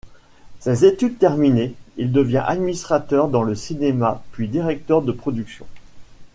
[0.59, 5.67] Ses études terminées, il devient administrateur dans le cinéma puis directeur de production.